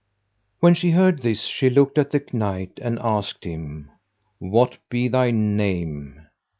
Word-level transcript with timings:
When 0.61 0.73
she 0.73 0.89
heard 0.89 1.21
this, 1.21 1.41
she 1.43 1.69
looked 1.69 1.99
at 1.99 2.09
the 2.09 2.23
Knight 2.33 2.79
and 2.81 2.97
asked 3.03 3.43
him, 3.43 3.91
"What 4.39 4.79
be 4.89 5.07
thy 5.07 5.29
name?" 5.29 6.25